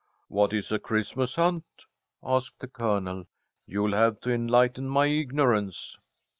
[0.29, 1.85] "What is a Christmas hunt?"
[2.23, 3.27] asked the Colonel.
[3.67, 5.95] "You'll have to enlighten my ignorance."